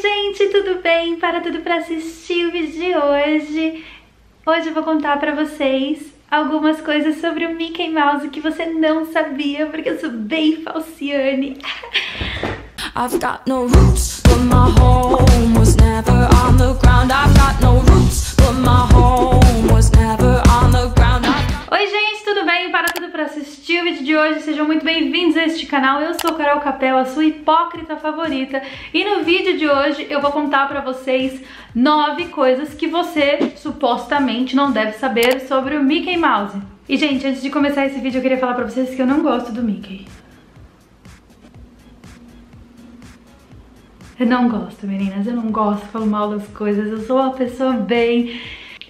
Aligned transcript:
gente, 0.00 0.46
tudo 0.48 0.80
bem? 0.80 1.16
Para 1.16 1.40
tudo 1.40 1.60
para 1.60 1.76
assistir 1.76 2.46
o 2.46 2.52
vídeo 2.52 2.72
de 2.72 2.96
hoje. 2.96 3.84
Hoje 4.46 4.68
eu 4.68 4.74
vou 4.74 4.82
contar 4.82 5.18
para 5.18 5.34
vocês 5.34 6.14
algumas 6.30 6.80
coisas 6.80 7.20
sobre 7.20 7.46
o 7.46 7.54
Mickey 7.54 7.90
Mouse 7.90 8.28
que 8.28 8.40
você 8.40 8.66
não 8.66 9.10
sabia, 9.12 9.66
porque 9.66 9.90
eu 9.90 9.98
sou 9.98 10.10
bem 10.10 10.62
falciane. 10.62 11.58
I've 12.94 13.18
got 13.18 13.46
no 13.46 13.66
roots, 13.66 14.22
but 14.22 14.38
my 14.38 14.70
home 14.80 15.58
was 15.58 15.76
never 15.76 16.28
on 16.44 16.56
the 16.56 16.74
ground. 16.80 17.12
I've 17.12 17.34
got 17.36 17.60
no 17.60 17.80
roots, 17.80 18.27
sejam 24.48 24.66
muito 24.66 24.82
bem-vindos 24.82 25.36
a 25.36 25.44
este 25.44 25.66
canal. 25.66 26.00
Eu 26.00 26.14
sou 26.18 26.32
Carol 26.32 26.58
Capel, 26.60 26.96
a 26.96 27.04
sua 27.04 27.26
hipócrita 27.26 27.96
favorita. 27.96 28.62
E 28.94 29.04
no 29.04 29.22
vídeo 29.22 29.58
de 29.58 29.68
hoje 29.68 30.06
eu 30.08 30.22
vou 30.22 30.32
contar 30.32 30.66
para 30.66 30.80
vocês 30.80 31.42
nove 31.74 32.28
coisas 32.28 32.72
que 32.72 32.86
você 32.86 33.52
supostamente 33.56 34.56
não 34.56 34.72
deve 34.72 34.92
saber 34.92 35.40
sobre 35.40 35.76
o 35.76 35.84
Mickey 35.84 36.16
Mouse. 36.16 36.56
E 36.88 36.96
gente, 36.96 37.26
antes 37.26 37.42
de 37.42 37.50
começar 37.50 37.84
esse 37.84 38.00
vídeo 38.00 38.20
eu 38.20 38.22
queria 38.22 38.38
falar 38.38 38.54
pra 38.54 38.64
vocês 38.64 38.94
que 38.94 39.02
eu 39.02 39.06
não 39.06 39.20
gosto 39.20 39.52
do 39.52 39.62
Mickey. 39.62 40.06
Eu 44.18 44.26
não 44.26 44.48
gosto, 44.48 44.86
meninas, 44.86 45.26
eu 45.26 45.36
não 45.36 45.50
gosto, 45.52 45.84
falo 45.88 46.06
mal 46.06 46.30
das 46.30 46.48
coisas, 46.48 46.90
eu 46.90 47.00
sou 47.02 47.18
uma 47.18 47.32
pessoa 47.32 47.72
bem... 47.74 48.40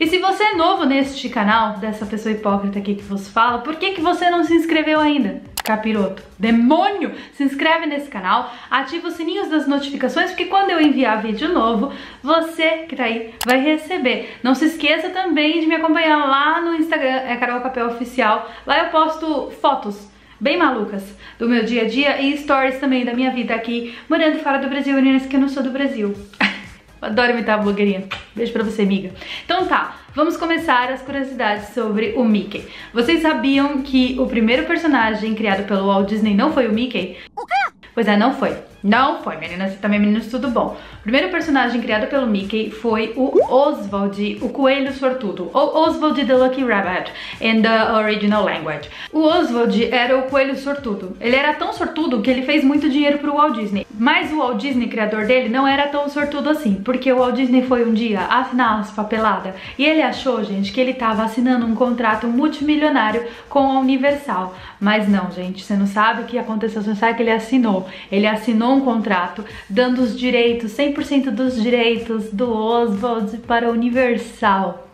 E 0.00 0.06
se 0.06 0.20
você 0.20 0.44
é 0.44 0.54
novo 0.54 0.84
neste 0.84 1.28
canal, 1.28 1.78
dessa 1.78 2.06
pessoa 2.06 2.32
hipócrita 2.32 2.78
aqui 2.78 2.94
que 2.94 3.02
vos 3.02 3.28
fala, 3.28 3.58
por 3.58 3.74
que, 3.74 3.90
que 3.90 4.00
você 4.00 4.30
não 4.30 4.44
se 4.44 4.54
inscreveu 4.54 5.00
ainda? 5.00 5.47
Capiroto, 5.64 6.22
demônio! 6.38 7.12
Se 7.32 7.44
inscreve 7.44 7.86
nesse 7.86 8.08
canal, 8.08 8.52
ativa 8.70 9.08
os 9.08 9.14
sininhos 9.14 9.48
das 9.48 9.66
notificações, 9.66 10.30
porque 10.30 10.46
quando 10.46 10.70
eu 10.70 10.80
enviar 10.80 11.22
vídeo 11.22 11.52
novo, 11.52 11.92
você 12.22 12.84
que 12.88 12.96
tá 12.96 13.04
aí 13.04 13.34
vai 13.44 13.60
receber. 13.60 14.36
Não 14.42 14.54
se 14.54 14.66
esqueça 14.66 15.10
também 15.10 15.60
de 15.60 15.66
me 15.66 15.74
acompanhar 15.74 16.26
lá 16.26 16.60
no 16.60 16.74
Instagram, 16.74 17.08
é 17.26 17.36
Carol 17.36 17.60
Capel 17.60 17.88
Oficial. 17.88 18.50
Lá 18.66 18.84
eu 18.84 18.90
posto 18.90 19.50
fotos 19.60 20.08
bem 20.40 20.56
malucas 20.56 21.16
do 21.38 21.48
meu 21.48 21.64
dia 21.64 21.82
a 21.82 21.88
dia 21.88 22.22
e 22.22 22.36
stories 22.38 22.78
também 22.78 23.04
da 23.04 23.12
minha 23.12 23.30
vida 23.30 23.54
aqui, 23.54 23.96
morando 24.08 24.38
fora 24.38 24.58
do 24.58 24.68
Brasil, 24.68 24.94
meninas, 24.94 25.26
que 25.26 25.36
eu 25.36 25.40
não 25.40 25.48
sou 25.48 25.62
do 25.62 25.70
Brasil. 25.70 26.14
Adoro 27.02 27.32
imitar 27.32 27.62
blogueirinha. 27.62 28.08
Beijo 28.38 28.52
pra 28.52 28.62
você, 28.62 28.82
amiga. 28.82 29.10
Então 29.44 29.66
tá, 29.66 29.96
vamos 30.14 30.36
começar 30.36 30.92
as 30.92 31.02
curiosidades 31.02 31.74
sobre 31.74 32.14
o 32.16 32.24
Mickey. 32.24 32.64
Vocês 32.94 33.20
sabiam 33.20 33.82
que 33.82 34.14
o 34.16 34.28
primeiro 34.28 34.64
personagem 34.64 35.34
criado 35.34 35.66
pelo 35.66 35.88
Walt 35.88 36.08
Disney 36.08 36.34
não 36.34 36.52
foi 36.52 36.68
o 36.68 36.72
Mickey? 36.72 37.16
O 37.34 37.44
quê? 37.44 37.54
Pois 37.92 38.06
é, 38.06 38.16
não 38.16 38.32
foi. 38.32 38.56
Não 38.82 39.22
foi, 39.22 39.36
meninas. 39.36 39.74
Também, 39.76 39.98
meninos, 39.98 40.26
tudo 40.26 40.48
bom. 40.48 40.76
O 41.00 41.02
primeiro 41.02 41.30
personagem 41.30 41.80
criado 41.80 42.06
pelo 42.06 42.26
Mickey 42.26 42.70
foi 42.70 43.12
o 43.16 43.40
Oswald, 43.52 44.38
o 44.40 44.50
coelho 44.50 44.92
sortudo. 44.92 45.50
Ou 45.52 45.88
Oswald 45.88 46.24
the 46.24 46.34
Lucky 46.34 46.62
Rabbit, 46.62 47.12
in 47.40 47.62
the 47.62 47.92
original 47.92 48.44
language. 48.44 48.88
O 49.12 49.22
Oswald 49.22 49.92
era 49.92 50.16
o 50.18 50.22
coelho 50.22 50.56
sortudo. 50.56 51.16
Ele 51.20 51.34
era 51.34 51.54
tão 51.54 51.72
sortudo 51.72 52.20
que 52.20 52.30
ele 52.30 52.42
fez 52.42 52.62
muito 52.62 52.88
dinheiro 52.88 53.18
pro 53.18 53.34
Walt 53.34 53.56
Disney. 53.56 53.86
Mas 53.98 54.32
o 54.32 54.38
Walt 54.38 54.60
Disney, 54.60 54.88
criador 54.88 55.26
dele, 55.26 55.48
não 55.48 55.66
era 55.66 55.88
tão 55.88 56.08
sortudo 56.08 56.50
assim. 56.50 56.74
Porque 56.74 57.12
o 57.12 57.18
Walt 57.18 57.34
Disney 57.34 57.62
foi 57.62 57.84
um 57.84 57.92
dia 57.92 58.20
assinar 58.20 58.80
as 58.80 58.90
papeladas 58.90 59.54
e 59.76 59.84
ele 59.84 60.02
achou, 60.02 60.44
gente, 60.44 60.72
que 60.72 60.80
ele 60.80 60.94
tava 60.94 61.24
assinando 61.24 61.66
um 61.66 61.74
contrato 61.74 62.26
multimilionário 62.26 63.24
com 63.48 63.60
a 63.60 63.80
Universal. 63.80 64.54
Mas 64.80 65.08
não, 65.08 65.30
gente, 65.32 65.64
você 65.64 65.74
não 65.74 65.86
sabe 65.86 66.22
o 66.22 66.24
que 66.24 66.38
aconteceu, 66.38 66.82
você 66.82 66.90
não 66.90 66.96
sabe 66.96 67.14
que 67.14 67.22
ele 67.22 67.32
assinou. 67.32 67.88
Ele 68.10 68.26
assinou 68.26 68.67
um 68.68 68.80
contrato 68.80 69.44
dando 69.68 70.02
os 70.02 70.18
direitos, 70.18 70.72
100% 70.72 71.30
dos 71.30 71.60
direitos 71.60 72.30
do 72.30 72.52
Oswald 72.52 73.36
para 73.38 73.70
Universal. 73.70 74.88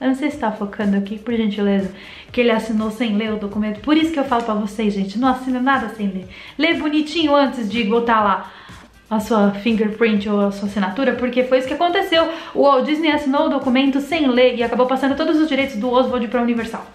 Eu 0.00 0.08
não 0.08 0.14
sei 0.14 0.30
se 0.30 0.38
tá 0.38 0.50
focando 0.50 0.96
aqui, 0.96 1.18
por 1.18 1.34
gentileza, 1.34 1.92
que 2.32 2.40
ele 2.40 2.50
assinou 2.50 2.90
sem 2.90 3.16
ler 3.16 3.34
o 3.34 3.36
documento. 3.36 3.80
Por 3.80 3.96
isso 3.96 4.12
que 4.12 4.18
eu 4.18 4.24
falo 4.24 4.42
pra 4.44 4.54
vocês, 4.54 4.94
gente, 4.94 5.18
não 5.18 5.28
assina 5.28 5.60
nada 5.60 5.90
sem 5.90 6.08
ler. 6.08 6.26
Lê 6.56 6.74
bonitinho 6.74 7.36
antes 7.36 7.68
de 7.68 7.84
botar 7.84 8.22
lá 8.22 8.50
a 9.10 9.20
sua 9.20 9.50
fingerprint 9.50 10.28
ou 10.28 10.40
a 10.40 10.52
sua 10.52 10.68
assinatura, 10.68 11.14
porque 11.14 11.44
foi 11.44 11.58
isso 11.58 11.68
que 11.68 11.74
aconteceu. 11.74 12.30
O 12.54 12.62
Walt 12.62 12.86
Disney 12.86 13.10
assinou 13.10 13.46
o 13.46 13.50
documento 13.50 14.00
sem 14.00 14.26
ler 14.28 14.56
e 14.56 14.62
acabou 14.62 14.86
passando 14.86 15.16
todos 15.16 15.38
os 15.38 15.48
direitos 15.48 15.76
do 15.76 15.90
Oswald 15.90 16.26
pra 16.28 16.40
Universal. 16.40 16.86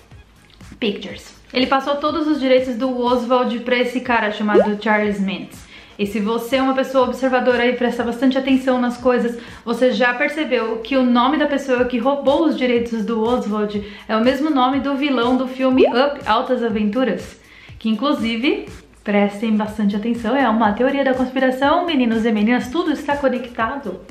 Pictures. 0.79 1.35
Ele 1.53 1.67
passou 1.67 1.95
todos 1.95 2.27
os 2.27 2.39
direitos 2.39 2.75
do 2.75 2.99
Oswald 2.99 3.59
pra 3.59 3.77
esse 3.77 4.01
cara 4.01 4.31
chamado 4.31 4.81
Charles 4.81 5.19
Mintz. 5.19 5.65
E 5.97 6.05
se 6.05 6.19
você 6.19 6.57
é 6.57 6.61
uma 6.61 6.73
pessoa 6.73 7.05
observadora 7.05 7.65
e 7.65 7.77
presta 7.77 8.03
bastante 8.03 8.37
atenção 8.37 8.81
nas 8.81 8.97
coisas, 8.97 9.39
você 9.63 9.91
já 9.91 10.13
percebeu 10.13 10.79
que 10.79 10.97
o 10.97 11.05
nome 11.05 11.37
da 11.37 11.45
pessoa 11.45 11.85
que 11.85 11.97
roubou 11.97 12.45
os 12.45 12.57
direitos 12.57 13.05
do 13.05 13.23
Oswald 13.23 13.81
é 14.07 14.17
o 14.17 14.23
mesmo 14.23 14.49
nome 14.49 14.81
do 14.81 14.95
vilão 14.95 15.37
do 15.37 15.47
filme 15.47 15.85
Up 15.87 16.19
Altas 16.25 16.61
Aventuras, 16.61 17.39
que 17.79 17.87
inclusive 17.87 18.67
prestem 19.05 19.55
bastante 19.55 19.95
atenção, 19.95 20.35
é 20.35 20.49
uma 20.49 20.73
teoria 20.73 21.05
da 21.05 21.13
conspiração, 21.13 21.85
meninos 21.85 22.25
e 22.25 22.31
meninas, 22.31 22.67
tudo 22.69 22.91
está 22.91 23.15
conectado. 23.15 24.01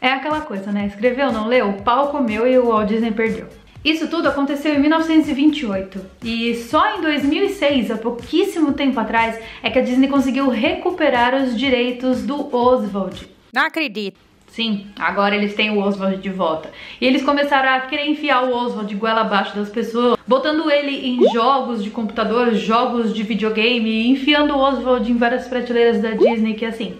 É 0.00 0.12
aquela 0.12 0.42
coisa, 0.42 0.70
né? 0.70 0.86
Escreveu, 0.86 1.32
não 1.32 1.48
leu? 1.48 1.70
O 1.70 1.82
pau 1.82 2.10
comeu 2.10 2.46
e 2.46 2.56
o 2.56 2.68
Walt 2.68 2.88
Disney 2.88 3.10
perdeu. 3.10 3.48
Isso 3.84 4.08
tudo 4.08 4.28
aconteceu 4.28 4.74
em 4.74 4.80
1928 4.80 6.04
e 6.24 6.56
só 6.56 6.96
em 6.96 7.00
2006, 7.00 7.92
há 7.92 7.96
pouquíssimo 7.96 8.72
tempo 8.72 8.98
atrás, 8.98 9.38
é 9.62 9.70
que 9.70 9.78
a 9.78 9.82
Disney 9.82 10.08
conseguiu 10.08 10.48
recuperar 10.48 11.34
os 11.34 11.56
direitos 11.56 12.22
do 12.22 12.54
Oswald. 12.54 13.28
Não 13.52 13.62
acredito. 13.62 14.18
Sim, 14.48 14.86
agora 14.98 15.36
eles 15.36 15.54
têm 15.54 15.70
o 15.70 15.78
Oswald 15.78 16.16
de 16.16 16.30
volta. 16.30 16.70
E 17.00 17.06
eles 17.06 17.22
começaram 17.22 17.70
a 17.70 17.80
querer 17.82 18.08
enfiar 18.08 18.42
o 18.44 18.52
Oswald 18.52 18.88
de 18.88 18.96
goela 18.96 19.20
abaixo 19.20 19.54
das 19.54 19.68
pessoas, 19.68 20.18
botando 20.26 20.68
ele 20.68 21.06
em 21.06 21.30
jogos 21.32 21.84
de 21.84 21.90
computador, 21.90 22.52
jogos 22.54 23.14
de 23.14 23.22
videogame, 23.22 24.08
enfiando 24.08 24.54
o 24.54 24.58
Oswald 24.58 25.10
em 25.10 25.16
várias 25.16 25.46
prateleiras 25.46 26.02
da 26.02 26.10
Disney, 26.10 26.54
que 26.54 26.64
assim, 26.64 26.96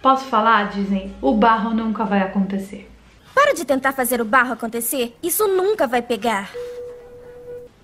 posso 0.00 0.26
falar, 0.26 0.70
Disney, 0.70 1.10
o 1.20 1.34
barro 1.34 1.74
nunca 1.74 2.04
vai 2.04 2.20
acontecer. 2.20 2.91
Para 3.34 3.54
de 3.54 3.64
tentar 3.64 3.92
fazer 3.92 4.20
o 4.20 4.24
barro 4.24 4.52
acontecer. 4.52 5.16
Isso 5.22 5.46
nunca 5.48 5.86
vai 5.86 6.02
pegar. 6.02 6.50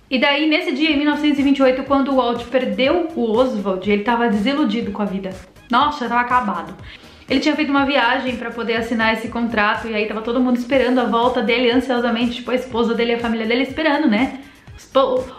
E 0.09 0.19
daí, 0.19 0.47
nesse 0.49 0.71
dia, 0.71 0.91
em 0.91 0.97
1928, 0.97 1.83
quando 1.83 2.11
o 2.11 2.15
Walt 2.15 2.43
perdeu 2.45 3.09
o 3.15 3.31
Oswald, 3.31 3.89
ele 3.89 4.03
tava 4.03 4.27
desiludido 4.27 4.91
com 4.91 5.01
a 5.01 5.05
vida. 5.05 5.35
Nossa, 5.69 6.09
tava 6.09 6.21
acabado. 6.21 6.75
Ele 7.29 7.39
tinha 7.39 7.55
feito 7.55 7.69
uma 7.69 7.85
viagem 7.85 8.35
para 8.37 8.49
poder 8.49 8.77
assinar 8.77 9.13
esse 9.13 9.27
contrato 9.27 9.87
e 9.87 9.93
aí 9.93 10.07
tava 10.07 10.21
todo 10.21 10.39
mundo 10.39 10.57
esperando 10.57 10.99
a 10.99 11.03
volta 11.03 11.43
dele 11.43 11.69
ansiosamente, 11.69 12.37
tipo 12.37 12.49
a 12.49 12.55
esposa 12.55 12.95
dele 12.95 13.11
e 13.11 13.15
a 13.15 13.19
família 13.19 13.45
dele 13.45 13.61
esperando, 13.61 14.07
né? 14.07 14.39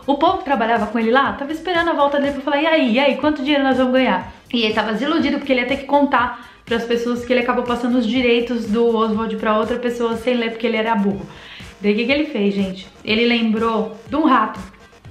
O 0.06 0.16
povo 0.16 0.38
que 0.38 0.44
trabalhava 0.44 0.86
com 0.86 0.98
ele 1.00 1.10
lá 1.10 1.32
tava 1.32 1.50
esperando 1.50 1.90
a 1.90 1.94
volta 1.94 2.20
dele 2.20 2.34
pra 2.34 2.42
falar, 2.42 2.62
e 2.62 2.66
aí, 2.66 2.92
e 2.92 3.00
aí, 3.00 3.16
quanto 3.16 3.42
dinheiro 3.42 3.64
nós 3.64 3.76
vamos 3.76 3.92
ganhar? 3.92 4.32
E 4.52 4.62
ele 4.62 4.74
tava 4.74 4.92
desiludido 4.92 5.38
porque 5.38 5.52
ele 5.52 5.62
ia 5.62 5.66
ter 5.66 5.78
que 5.78 5.86
contar 5.86 6.49
para 6.70 6.76
as 6.76 6.84
pessoas 6.84 7.24
que 7.24 7.32
ele 7.32 7.40
acabou 7.40 7.64
passando 7.64 7.98
os 7.98 8.06
direitos 8.06 8.66
do 8.66 8.94
Oswald 8.94 9.34
para 9.38 9.58
outra 9.58 9.76
pessoa 9.76 10.16
sem 10.16 10.34
ler 10.34 10.50
porque 10.50 10.68
ele 10.68 10.76
era 10.76 10.94
burro. 10.94 11.26
Daí 11.80 11.92
o 11.92 11.96
que, 11.96 12.06
que 12.06 12.12
ele 12.12 12.26
fez, 12.26 12.54
gente? 12.54 12.86
Ele 13.04 13.26
lembrou 13.26 13.96
de 14.08 14.14
um 14.14 14.24
rato. 14.24 14.60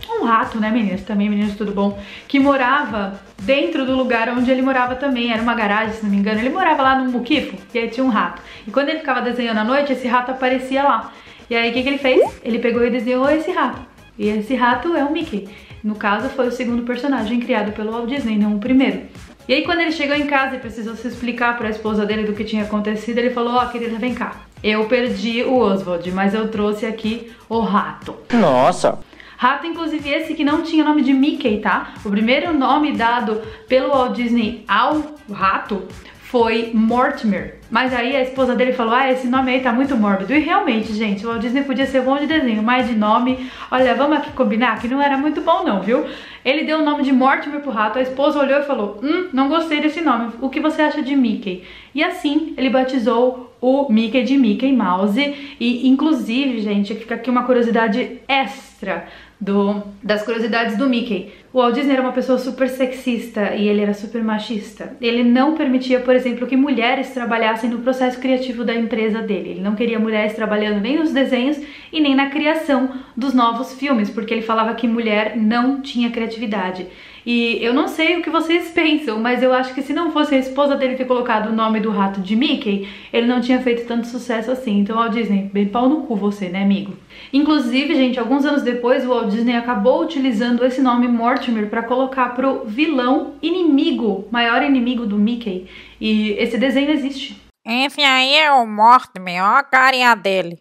Um 0.10 0.24
rato, 0.24 0.58
né, 0.58 0.72
meninas? 0.72 1.02
Também, 1.02 1.30
meninas, 1.30 1.58
tudo 1.58 1.74
bom? 1.74 2.00
Que 2.30 2.40
morava 2.40 3.20
dentro 3.42 3.86
do 3.86 3.94
lugar 3.94 4.30
onde 4.30 4.50
ele 4.50 4.62
morava 4.62 4.96
também. 4.96 5.34
Era 5.34 5.42
uma 5.42 5.54
garagem, 5.54 5.96
se 5.96 6.04
não 6.04 6.10
me 6.10 6.16
engano. 6.16 6.40
Ele 6.40 6.50
morava 6.50 6.82
lá 6.82 6.98
num 6.98 7.12
muquifo 7.12 7.58
e 7.74 7.80
aí 7.80 7.90
tinha 7.90 8.06
um 8.06 8.10
rato. 8.10 8.42
E 8.66 8.72
quando 8.72 8.88
ele 8.88 9.00
ficava 9.00 9.22
desenhando 9.22 9.58
à 9.58 9.64
noite, 9.66 9.92
esse 9.92 10.08
rato 10.08 10.32
aparecia 10.32 10.82
lá. 10.82 11.12
E 11.50 11.56
aí 11.58 11.72
o 11.72 11.74
que, 11.74 11.84
que 11.84 11.90
ele 11.90 11.98
fez? 11.98 12.40
Ele 12.42 12.60
pegou 12.60 12.86
e 12.86 12.90
desenhou 12.90 13.30
esse 13.30 13.52
rato. 13.52 13.82
E 14.18 14.30
esse 14.30 14.56
rato 14.56 14.96
é 14.96 15.04
o 15.04 15.12
Mickey. 15.12 15.50
No 15.84 15.96
caso, 15.96 16.30
foi 16.30 16.48
o 16.48 16.52
segundo 16.54 16.84
personagem 16.84 17.42
criado 17.42 17.74
pelo 17.74 17.92
Walt 17.92 18.08
Disney, 18.08 18.38
não 18.38 18.56
o 18.56 18.60
primeiro. 18.60 19.02
E 19.50 19.54
aí 19.56 19.64
quando 19.64 19.80
ele 19.80 19.92
chegou 19.92 20.16
em 20.16 20.28
casa 20.28 20.58
e 20.58 20.60
precisou 20.60 20.96
se 20.96 21.08
explicar 21.08 21.58
para 21.58 21.70
a 21.70 21.72
esposa 21.72 22.06
dele 22.06 22.22
do 22.22 22.34
que 22.34 22.44
tinha 22.44 22.66
acontecido, 22.66 23.18
ele 23.18 23.32
falou, 23.32 23.54
ó, 23.54 23.66
oh, 23.66 23.70
querida, 23.70 23.98
vem 23.98 24.14
cá. 24.14 24.42
Eu 24.64 24.86
perdi 24.86 25.42
o 25.42 25.58
Oswald, 25.58 26.12
mas 26.12 26.36
eu 26.36 26.50
trouxe 26.50 26.86
aqui 26.86 27.32
o 27.50 27.60
rato. 27.62 28.16
Nossa! 28.32 29.00
Rato, 29.36 29.66
inclusive, 29.66 30.08
esse 30.08 30.36
que 30.36 30.44
não 30.44 30.62
tinha 30.62 30.86
nome 30.86 31.02
de 31.02 31.14
Mickey, 31.14 31.62
tá? 31.62 31.96
O 32.06 32.12
primeiro 32.12 32.54
nome 32.54 32.92
dado 32.92 33.42
pelo 33.68 33.90
Walt 33.90 34.16
Disney 34.16 34.64
ao 34.68 35.16
rato 35.32 35.82
foi 36.30 36.70
Mortimer. 36.76 37.56
Mas 37.72 37.92
aí 37.92 38.16
a 38.16 38.22
esposa 38.22 38.56
dele 38.56 38.72
falou, 38.72 38.94
ah, 38.94 39.12
esse 39.12 39.28
nome 39.28 39.52
aí 39.52 39.62
tá 39.62 39.74
muito 39.74 39.98
mórbido. 39.98 40.32
E 40.32 40.38
realmente, 40.38 40.94
gente, 40.94 41.26
o 41.26 41.30
Walt 41.30 41.42
Disney 41.42 41.64
podia 41.64 41.88
ser 41.88 42.02
bom 42.04 42.20
de 42.20 42.28
desenho, 42.28 42.62
mas 42.62 42.88
de 42.88 42.94
nome, 42.94 43.50
olha, 43.72 43.96
vamos 43.96 44.18
aqui 44.18 44.32
combinar 44.34 44.80
que 44.80 44.88
não 44.88 45.02
era 45.02 45.18
muito 45.18 45.42
bom 45.42 45.64
não, 45.64 45.82
viu? 45.82 46.06
Ele 46.46 46.66
deu 46.66 46.80
o 46.80 46.86
nome 46.86 47.02
de 47.02 47.12
Mortimer 47.12 47.62
pro 47.62 47.72
rato, 47.72 47.98
a 47.98 48.02
esposa 48.04 48.40
olhou 48.40 48.60
e 48.60 48.64
falou, 48.64 49.00
hum, 49.02 49.30
não 49.34 49.50
gostei 49.50 49.82
desse 49.82 50.02
nome, 50.02 50.34
o 50.40 50.50
que 50.50 50.60
você 50.60 50.84
acha 50.84 51.02
de 51.02 51.16
Mickey? 51.16 51.64
E 51.96 52.04
assim, 52.04 52.54
ele 52.56 52.70
batizou 52.70 53.52
o 53.60 53.92
Mickey 53.92 54.24
de 54.24 54.38
Mickey 54.38 54.72
Mouse 54.72 55.56
e, 55.60 55.88
inclusive, 55.88 56.62
gente, 56.62 56.94
fica 56.94 57.16
aqui 57.16 57.32
uma 57.32 57.44
curiosidade 57.44 58.22
extra 58.28 59.08
do, 59.42 59.82
das 60.04 60.22
curiosidades 60.24 60.78
do 60.78 60.88
Mickey. 60.88 61.32
O 61.52 61.58
Walt 61.58 61.74
Disney 61.74 61.94
era 61.94 62.02
uma 62.04 62.12
pessoa 62.12 62.38
super 62.38 62.70
sexista 62.70 63.56
e 63.56 63.68
ele 63.68 63.82
era 63.82 63.96
super 63.96 64.24
machista. 64.24 64.96
Ele 65.02 65.24
não 65.24 65.56
permitia, 65.56 66.00
por 66.00 66.16
exemplo, 66.16 66.46
que 66.46 66.56
mulheres 66.56 67.10
trabalhassem 67.10 67.72
no 67.72 67.80
processo 67.80 68.20
criativo 68.20 68.64
da 68.64 68.76
empresa 68.76 69.20
dele. 69.20 69.50
Ele 69.50 69.62
não 69.62 69.74
queria 69.74 69.98
mulheres 69.98 70.36
trabalhando 70.36 70.80
nem 70.80 71.00
nos 71.00 71.12
desenhos 71.12 71.60
e 71.92 72.00
nem 72.00 72.14
na 72.14 72.30
criação 72.30 72.92
dos 73.18 73.34
novos 73.34 73.74
filmes, 73.74 74.12
porque 74.12 74.32
ele 74.32 74.44
falava 74.44 74.76
que 74.76 74.88
mulher 74.88 75.36
não 75.36 75.82
tinha 75.82 76.12
criatividade. 76.12 76.86
E 77.26 77.64
eu 77.64 77.74
não 77.74 77.88
sei 77.88 78.18
o 78.18 78.22
que 78.22 78.30
vocês 78.30 78.70
pensam, 78.74 79.20
mas 79.20 79.44
eu 79.44 79.54
acho 79.54 79.74
que 79.74 79.82
se 79.82 79.94
não 79.94 80.12
fosse 80.12 80.36
a 80.36 80.40
esposa 80.40 80.76
dele 80.76 80.96
ter 80.96 81.06
colocado 81.06 81.50
o 81.50 81.56
nome 81.56 81.80
do 81.80 81.90
rato 81.90 82.22
de 82.22 82.36
Mickey, 82.36 82.88
ele 83.12 83.28
não 83.28 83.42
tinha 83.42 83.60
feito 83.60 83.88
tanto 83.88 84.08
sucesso 84.08 84.52
assim. 84.52 84.80
Então, 84.80 84.96
Walt 84.96 85.14
Disney, 85.14 85.50
bem 85.52 85.68
pau 85.68 85.90
no 85.90 86.02
cu 86.04 86.16
você, 86.16 86.50
né, 86.50 86.64
amigo? 86.64 86.94
Inclusive, 87.32 87.94
gente, 87.96 88.20
alguns 88.20 88.46
anos 88.46 88.64
depois, 88.64 89.06
o 89.06 89.10
Walt 89.10 89.30
Disney 89.30 89.56
acabou 89.56 90.04
utilizando 90.04 90.66
esse 90.66 90.82
nome 90.82 91.08
Mortimer 91.40 91.70
para 91.70 91.84
colocar 91.84 92.36
pro 92.36 92.66
vilão 92.66 93.36
inimigo, 93.42 94.28
maior 94.30 94.62
inimigo 94.62 95.06
do 95.06 95.18
Mickey. 95.18 95.70
E 96.00 96.32
esse 96.32 96.58
desenho 96.58 96.92
existe. 96.92 97.42
Esse 97.66 98.02
aí 98.02 98.36
é 98.36 98.52
o 98.52 98.68
Mortimer, 98.68 99.42
ó 99.42 99.58
a 99.58 99.64
carinha 99.64 100.14
dele. 100.16 100.60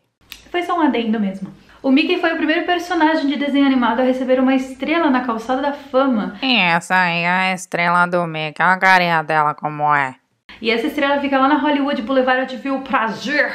Foi 0.52 0.62
só 0.62 0.78
um 0.78 0.82
adendo 0.82 1.18
mesmo. 1.18 1.52
O 1.82 1.90
Mickey 1.90 2.20
foi 2.20 2.32
o 2.32 2.36
primeiro 2.36 2.64
personagem 2.64 3.26
de 3.26 3.36
desenho 3.36 3.66
animado 3.66 4.00
a 4.00 4.04
receber 4.04 4.38
uma 4.38 4.54
estrela 4.54 5.10
na 5.10 5.22
calçada 5.22 5.60
da 5.60 5.72
fama. 5.72 6.38
E 6.42 6.56
essa 6.56 6.94
aí 6.94 7.22
é 7.22 7.28
a 7.28 7.54
estrela 7.54 8.06
do 8.06 8.24
Mickey, 8.26 8.62
olha 8.62 8.74
a 8.74 8.78
carinha 8.78 9.22
dela 9.22 9.54
como 9.54 9.92
é. 9.92 10.14
E 10.62 10.70
essa 10.70 10.86
estrela 10.86 11.20
fica 11.20 11.38
lá 11.38 11.48
na 11.48 11.58
Hollywood 11.58 12.02
Boulevard. 12.02 12.42
Eu 12.42 12.46
tive 12.46 12.70
o 12.70 12.82
prazer 12.82 13.52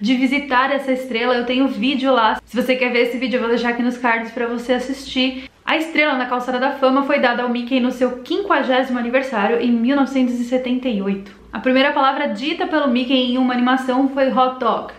de 0.00 0.16
visitar 0.16 0.72
essa 0.72 0.92
estrela. 0.92 1.34
Eu 1.34 1.46
tenho 1.46 1.68
vídeo 1.68 2.12
lá. 2.12 2.40
Se 2.44 2.56
você 2.56 2.76
quer 2.76 2.90
ver 2.92 3.08
esse 3.08 3.18
vídeo, 3.18 3.36
eu 3.36 3.40
vou 3.40 3.50
deixar 3.50 3.70
aqui 3.70 3.82
nos 3.82 3.96
cards 3.96 4.32
para 4.32 4.46
você 4.46 4.72
assistir. 4.74 5.50
A 5.64 5.76
estrela 5.76 6.14
na 6.14 6.26
calçada 6.26 6.58
da 6.58 6.72
fama 6.72 7.04
foi 7.04 7.20
dada 7.20 7.44
ao 7.44 7.48
Mickey 7.48 7.78
no 7.78 7.92
seu 7.92 8.24
50 8.24 8.98
aniversário 8.98 9.60
em 9.60 9.70
1978. 9.70 11.32
A 11.52 11.60
primeira 11.60 11.92
palavra 11.92 12.28
dita 12.28 12.66
pelo 12.66 12.88
Mickey 12.88 13.14
em 13.14 13.38
uma 13.38 13.54
animação 13.54 14.08
foi 14.08 14.28
hot 14.32 14.58
dog. 14.58 14.92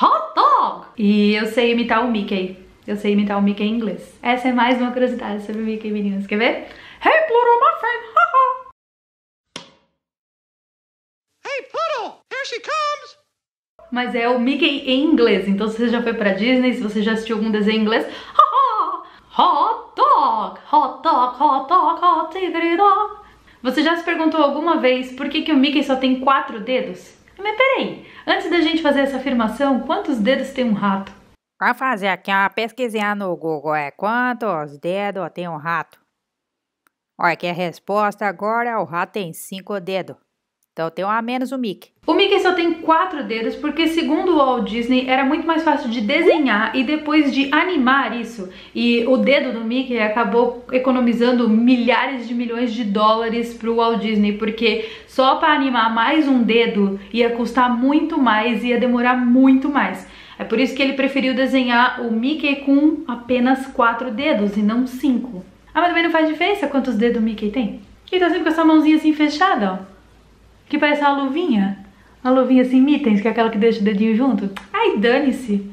Hot 0.00 0.34
dog! 0.36 0.86
E 0.96 1.34
eu 1.34 1.46
sei 1.46 1.72
imitar 1.72 2.04
o 2.04 2.10
Mickey. 2.10 2.64
Eu 2.86 2.96
sei 2.96 3.12
imitar 3.12 3.38
o 3.38 3.42
Mickey 3.42 3.64
em 3.64 3.74
inglês. 3.74 4.16
Essa 4.22 4.48
é 4.48 4.52
mais 4.52 4.80
uma 4.80 4.92
curiosidade 4.92 5.44
sobre 5.44 5.62
o 5.62 5.64
Mickey, 5.64 5.90
meninas. 5.90 6.26
Quer 6.26 6.38
ver? 6.38 6.68
Hey, 7.04 7.26
Pluto, 7.26 7.60
my 7.60 7.80
friend! 7.80 8.06
Haha! 8.14 8.70
Hey, 11.44 11.66
Pluto, 11.70 12.14
here 12.30 12.44
she 12.46 12.60
comes! 12.60 13.18
Mas 13.90 14.14
é 14.14 14.28
o 14.28 14.38
Mickey 14.38 14.84
em 14.86 15.04
inglês. 15.04 15.48
Então 15.48 15.68
se 15.68 15.78
você 15.78 15.88
já 15.88 16.02
foi 16.02 16.14
pra 16.14 16.34
Disney, 16.34 16.74
se 16.74 16.82
você 16.82 17.02
já 17.02 17.12
assistiu 17.12 17.36
algum 17.36 17.50
desenho 17.50 17.78
em 17.78 17.82
inglês, 17.82 18.06
haha! 18.06 18.45
Hot 19.38 19.94
dog! 19.94 20.58
Hot 20.72 21.02
dog, 21.02 21.36
hot 21.36 21.68
dog, 21.68 22.00
hot 22.00 22.32
diggity 22.32 22.74
dog! 22.74 23.20
Você 23.62 23.82
já 23.82 23.94
se 23.94 24.02
perguntou 24.02 24.42
alguma 24.42 24.80
vez 24.80 25.14
por 25.14 25.28
que, 25.28 25.42
que 25.42 25.52
o 25.52 25.56
Mickey 25.58 25.84
só 25.84 25.94
tem 25.94 26.20
quatro 26.20 26.58
dedos? 26.58 27.14
Mas 27.36 27.54
peraí, 27.54 28.06
antes 28.26 28.48
da 28.48 28.62
gente 28.62 28.80
fazer 28.80 29.00
essa 29.00 29.18
afirmação, 29.18 29.80
quantos 29.80 30.18
dedos 30.18 30.54
tem 30.54 30.64
um 30.64 30.72
rato? 30.72 31.12
Vai 31.60 31.74
fazer 31.74 32.08
aqui 32.08 32.30
uma 32.30 32.48
pesquisinha 32.48 33.14
no 33.14 33.36
Google, 33.36 33.74
é 33.74 33.90
quantos 33.90 34.78
dedos 34.78 35.30
tem 35.34 35.46
um 35.46 35.58
rato? 35.58 36.00
Olha 37.20 37.36
que 37.36 37.46
a 37.46 37.52
resposta 37.52 38.24
agora 38.24 38.70
é 38.70 38.76
o 38.78 38.84
rato 38.84 39.12
tem 39.12 39.34
cinco 39.34 39.78
dedos. 39.78 40.16
Então 40.76 40.90
tem 40.90 41.06
um 41.06 41.08
a 41.08 41.22
menos 41.22 41.52
o 41.52 41.58
Mickey. 41.58 41.88
O 42.06 42.12
Mickey 42.12 42.38
só 42.40 42.52
tem 42.52 42.74
quatro 42.74 43.24
dedos 43.24 43.56
porque, 43.56 43.86
segundo 43.86 44.32
o 44.32 44.36
Walt 44.36 44.68
Disney, 44.68 45.06
era 45.08 45.24
muito 45.24 45.46
mais 45.46 45.64
fácil 45.64 45.88
de 45.88 46.02
desenhar 46.02 46.76
e 46.76 46.84
depois 46.84 47.32
de 47.32 47.48
animar 47.50 48.14
isso. 48.14 48.50
E 48.74 49.02
o 49.06 49.16
dedo 49.16 49.58
do 49.58 49.64
Mickey 49.64 49.98
acabou 49.98 50.66
economizando 50.70 51.48
milhares 51.48 52.28
de 52.28 52.34
milhões 52.34 52.74
de 52.74 52.84
dólares 52.84 53.54
pro 53.54 53.76
Walt 53.76 54.02
Disney, 54.02 54.34
porque 54.34 54.86
só 55.06 55.36
para 55.36 55.54
animar 55.54 55.94
mais 55.94 56.28
um 56.28 56.42
dedo 56.42 57.00
ia 57.10 57.30
custar 57.30 57.74
muito 57.74 58.20
mais, 58.20 58.62
ia 58.62 58.78
demorar 58.78 59.16
muito 59.16 59.70
mais. 59.70 60.06
É 60.38 60.44
por 60.44 60.60
isso 60.60 60.76
que 60.76 60.82
ele 60.82 60.92
preferiu 60.92 61.34
desenhar 61.34 62.02
o 62.02 62.12
Mickey 62.12 62.56
com 62.56 63.02
apenas 63.08 63.66
quatro 63.68 64.10
dedos 64.10 64.58
e 64.58 64.60
não 64.60 64.86
cinco. 64.86 65.42
Ah, 65.72 65.80
mas 65.80 65.88
também 65.88 66.04
não 66.04 66.10
faz 66.10 66.28
diferença 66.28 66.66
quantos 66.66 66.96
dedos 66.96 67.22
o 67.22 67.24
Mickey 67.24 67.50
tem? 67.50 67.80
Ele 68.12 68.20
tá 68.20 68.28
sempre 68.28 68.42
com 68.42 68.50
essa 68.50 68.62
mãozinha 68.62 68.96
assim 68.96 69.14
fechada, 69.14 69.72
ó. 69.72 69.95
Que 70.68 70.78
parece 70.78 71.02
uma 71.02 71.22
luvinha. 71.22 71.78
Uma 72.22 72.32
luvinha 72.32 72.62
assim, 72.62 72.84
itens, 72.88 73.20
que 73.20 73.28
é 73.28 73.30
aquela 73.30 73.50
que 73.50 73.58
deixa 73.58 73.80
o 73.80 73.84
dedinho 73.84 74.16
junto. 74.16 74.50
Ai, 74.72 74.96
dane-se. 74.96 75.70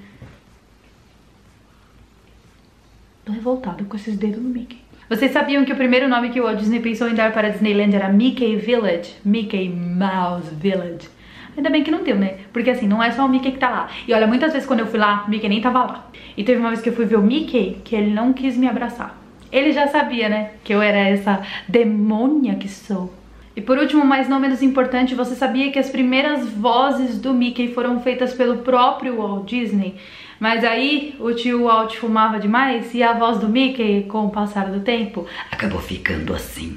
Tô 3.25 3.31
revoltada 3.31 3.84
com 3.86 3.95
esses 3.95 4.18
dedos 4.18 4.42
no 4.42 4.50
Mickey. 4.50 4.78
Vocês 5.10 5.31
sabiam 5.31 5.66
que 5.66 5.74
o 5.74 5.75
primeiro 5.75 6.07
nome 6.07 6.30
que 6.30 6.40
o 6.40 6.44
Walt 6.44 6.60
Disney 6.60 6.80
pensou 6.80 7.10
em 7.10 7.16
dar 7.16 7.31
para 7.31 7.48
a 7.48 7.51
Disneyland 7.51 7.95
era 7.95 8.10
Mickey 8.10 8.56
Village? 8.56 9.16
Mickey 9.24 9.69
Mouse 9.69 10.54
Village. 10.56 11.10
Ainda 11.56 11.69
bem 11.69 11.84
que 11.84 11.92
não 11.92 12.04
deu, 12.04 12.18
né? 12.18 12.39
Porque 12.51 12.69
assim, 12.69 12.88
não 12.88 13.01
é 13.01 13.12
só 13.12 13.25
o 13.25 13.30
Mickey 13.30 13.51
que 13.51 13.60
tá 13.60 13.69
lá. 13.69 13.89
E 14.07 14.13
olha, 14.13 14.28
muitas 14.28 14.51
vezes 14.54 14.68
quando 14.68 14.81
eu 14.81 14.88
fui 14.88 15.00
lá, 15.00 15.24
o 15.25 15.30
Mickey 15.30 15.48
nem 15.48 15.62
tava 15.62 15.84
lá. 15.84 16.12
E 16.36 16.44
teve 16.44 16.60
uma 16.60 16.69
vez 16.69 16.81
que 16.81 16.89
eu 16.89 16.94
fui 16.94 17.06
ver 17.06 17.18
o 17.18 17.22
Mickey, 17.22 17.81
que 17.84 17.96
ele 17.96 18.12
não 18.12 18.34
quis 18.34 18.57
me 18.57 18.68
abraçar. 18.68 19.18
Ele 19.51 19.72
já 19.72 19.88
sabia, 19.88 20.30
né? 20.30 20.51
Que 20.63 20.74
eu 20.74 20.81
era 20.81 20.98
essa 20.98 21.42
demônia 21.68 22.56
que 22.56 22.68
sou. 22.68 23.13
E 23.55 23.61
por 23.61 23.77
último, 23.77 24.03
mas 24.03 24.27
não 24.27 24.39
menos 24.39 24.63
importante, 24.63 25.13
você 25.13 25.35
sabia 25.35 25.71
que 25.71 25.77
as 25.77 25.89
primeiras 25.89 26.50
vozes 26.50 27.19
do 27.19 27.33
Mickey 27.33 27.71
foram 27.71 28.00
feitas 28.00 28.33
pelo 28.33 28.59
próprio 28.59 29.17
Walt 29.17 29.45
Disney? 29.45 30.00
Mas 30.39 30.63
aí 30.63 31.15
o 31.19 31.31
tio 31.33 31.65
Walt 31.65 31.95
fumava 31.95 32.39
demais 32.39 32.94
e 32.95 33.03
a 33.03 33.13
voz 33.13 33.39
do 33.39 33.47
Mickey, 33.47 34.05
com 34.05 34.25
o 34.25 34.31
passar 34.31 34.71
do 34.71 34.79
tempo, 34.79 35.27
acabou 35.51 35.79
ficando 35.79 36.33
assim. 36.33 36.75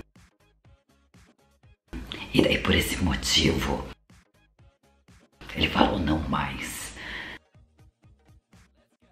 E 2.34 2.42
daí 2.42 2.58
por 2.58 2.74
esse 2.74 3.02
motivo, 3.02 3.82
ele 5.56 5.68
falou 5.68 5.98
não 5.98 6.18
mais. 6.28 6.94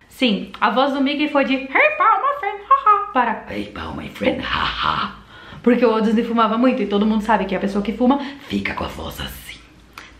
Sim, 0.06 0.52
a 0.60 0.68
voz 0.70 0.92
do 0.92 1.00
Mickey 1.00 1.28
foi 1.28 1.46
de 1.46 1.54
Hey 1.54 1.96
pal, 1.96 2.20
my 2.20 2.38
friend, 2.38 2.62
haha, 2.68 3.12
para 3.12 3.46
Hey 3.50 3.72
pal, 3.72 3.96
my 3.96 4.08
friend, 4.10 4.42
haha. 4.42 5.23
Porque 5.64 5.84
o 5.84 6.00
Disney 6.00 6.22
fumava 6.22 6.56
muito 6.58 6.82
e 6.82 6.86
todo 6.86 7.06
mundo 7.06 7.22
sabe 7.22 7.46
que 7.46 7.56
a 7.56 7.58
pessoa 7.58 7.82
que 7.82 7.92
fuma 7.92 8.20
Fica 8.48 8.74
com 8.74 8.84
a 8.84 8.88
voz 8.88 9.18
assim. 9.18 9.58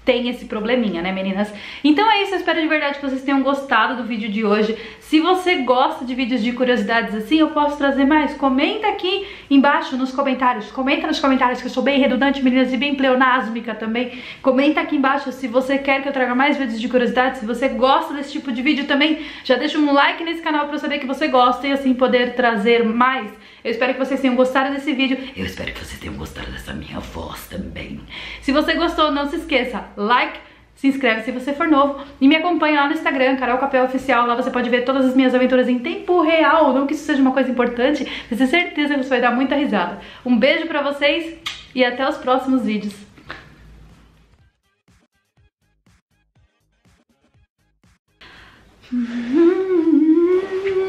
tem 0.05 0.29
esse 0.29 0.47
probleminha, 0.47 1.03
né, 1.03 1.13
meninas? 1.13 1.53
Então 1.85 2.11
é 2.11 2.23
isso, 2.23 2.35
eu 2.35 2.39
espero 2.39 2.61
de 2.61 2.67
verdade 2.67 2.99
que 2.99 3.07
vocês 3.07 3.23
tenham 3.23 3.43
gostado 3.43 4.03
do 4.03 4.09
vídeo 4.09 4.31
de 4.31 4.45
hoje. 4.45 4.77
Se 5.09 5.21
você 5.21 5.57
gosta 5.57 6.03
de 6.03 6.15
vídeos 6.15 6.43
de 6.43 6.53
curiosidades 6.53 7.15
assim, 7.15 7.39
eu 7.39 7.51
posso 7.51 7.77
trazer 7.77 8.07
mais. 8.07 8.35
Comenta 8.35 8.89
aqui 8.89 9.27
embaixo 9.51 9.99
nos 9.99 10.11
comentários. 10.13 10.71
Comenta 10.71 11.07
nos 11.07 11.21
comentários 11.21 11.61
que 11.61 11.67
eu 11.67 11.71
sou 11.71 11.83
bem 11.83 12.01
redundante, 12.01 12.43
meninas, 12.43 12.73
e 12.73 12.77
bem 12.79 12.95
pleonásmica 12.95 13.75
também. 13.75 14.19
Comenta 14.41 14.81
aqui 14.81 14.97
embaixo 14.97 15.31
se 15.31 15.47
você 15.47 15.77
quer 15.77 16.03
que 16.03 16.09
eu 16.09 16.13
traga 16.13 16.35
mais 16.35 16.57
vídeos 16.57 16.81
de 16.81 16.89
curiosidades, 16.89 17.41
se 17.41 17.47
você 17.47 17.69
gosta 17.69 18.15
desse 18.15 18.33
tipo 18.33 18.51
de 18.51 18.63
vídeo 18.63 18.87
também. 18.87 19.27
Já 19.45 19.57
deixa 19.57 19.79
um 19.79 19.93
like 19.93 20.25
nesse 20.25 20.41
canal 20.41 20.67
pra 20.67 20.77
eu 20.77 20.81
saber 20.81 20.99
que 20.99 21.07
você 21.07 21.29
gosta 21.29 21.67
e 21.69 21.73
assim 21.73 21.93
poder 21.93 22.35
trazer 22.35 22.83
mais. 22.83 23.31
Eu 23.63 23.71
espero 23.71 23.93
que 23.93 23.99
vocês 23.99 24.21
tenham 24.21 24.35
gostado 24.35 24.75
desse 24.75 24.95
vídeo. 24.95 25.19
Eu 25.37 25.45
espero 25.45 25.71
que 25.71 25.85
vocês 25.85 26.01
tenham 26.01 26.17
gostado 26.17 26.51
dessa 26.51 26.73
minha 26.73 26.99
voz 27.01 27.47
também. 27.47 28.01
Se 28.41 28.53
você 28.53 28.73
gostou, 28.73 29.13
não 29.13 29.29
se 29.29 29.37
esqueça, 29.37 29.85
like, 29.99 30.39
se 30.75 30.89
inscreve 30.89 31.23
se 31.23 31.33
você 31.33 31.53
for 31.53 31.69
novo 31.69 32.05
e 32.21 32.29
me 32.29 32.37
acompanha 32.37 32.81
lá 32.81 32.87
no 32.87 32.95
Instagram, 32.95 33.37
Carol 33.37 33.59
Capel 33.59 33.85
Oficial. 33.85 34.27
Lá 34.27 34.35
você 34.35 34.51
pode 34.51 34.69
ver 34.69 34.85
todas 34.85 35.05
as 35.07 35.15
minhas 35.15 35.35
aventuras 35.35 35.69
em 35.69 35.79
tempo 35.79 36.21
real. 36.21 36.73
Não 36.73 36.87
que 36.87 36.95
isso 36.95 37.05
seja 37.05 37.23
uma 37.23 37.33
coisa 37.33 37.51
importante, 37.51 38.05
mas 38.29 38.39
tenho 38.39 38.51
certeza 38.51 38.95
que 38.95 39.03
você 39.03 39.09
vai 39.09 39.21
dar 39.21 39.31
muita 39.31 39.55
risada. 39.55 40.01
Um 40.25 40.37
beijo 40.37 40.67
pra 40.67 40.83
vocês 40.83 41.39
e 41.75 41.85
até 41.85 42.09
os 42.09 42.17
próximos 42.19 42.63
vídeos. 42.63 42.95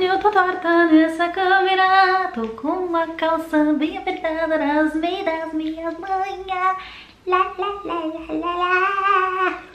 Eu 0.01 0.19
tô 0.19 0.29
torta 0.29 0.85
nessa 0.87 1.29
câmera, 1.29 2.31
tô 2.33 2.49
com 2.49 2.67
uma 2.67 3.07
calça 3.15 3.73
bem 3.73 3.97
apertada 3.97 4.57
nas 4.57 4.93
meias 4.93 5.53
minhas 5.53 5.97
manhas. 5.97 6.77
Lá, 7.25 7.53
lá, 7.57 7.81
lá, 7.83 8.05
lá, 8.05 8.33
lá, 8.33 8.55
lá. 8.55 9.74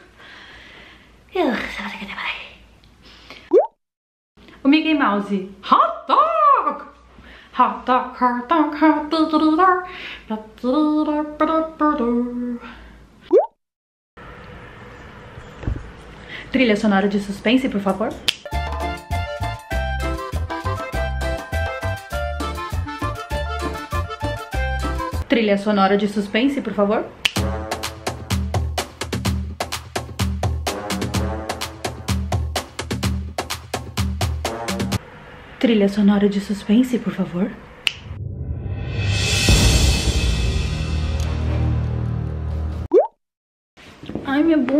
O 4.63 4.69
Mickey 4.69 4.95
Mouse. 4.95 5.49
Hot 5.63 6.07
dog! 6.09 6.87
Hot 7.53 7.87
dog, 7.87 8.17
hot 8.17 8.49
dog, 8.49 8.75
hot 8.75 9.11
dog. 9.11 9.89
Trilha 16.51 16.77
sonora 16.77 17.09
de 17.09 17.21
suspense, 17.21 17.69
por 17.69 17.81
favor. 17.81 18.09
Trilha 25.29 25.57
sonora 25.59 25.97
de 25.97 26.09
suspense, 26.09 26.61
por 26.61 26.75
favor. 26.75 27.05
Trilha 35.61 35.91
sonora 35.91 36.27
de 36.27 36.41
suspense, 36.41 36.99
por 36.99 37.13
favor. 37.13 37.51
Ai, 44.25 44.43
minha 44.43 44.57
bunda. 44.57 44.80